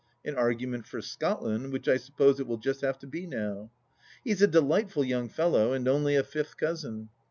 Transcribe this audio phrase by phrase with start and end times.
[0.25, 3.69] An argument for Scotland, which I suppose it will just have to be now.
[4.23, 7.09] He is a delightful young fellow, and only a fifth cousin.